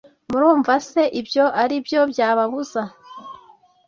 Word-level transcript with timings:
murumva 0.29 0.73
se 0.89 1.01
ibyo 1.19 1.45
ari 1.61 1.75
byo 1.85 2.01
byababuza 2.11 2.81